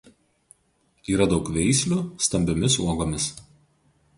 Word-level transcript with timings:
Yra 1.15 1.27
daug 1.33 1.51
veislių 1.57 1.99
stambiomis 2.29 2.79
uogomis. 2.87 3.29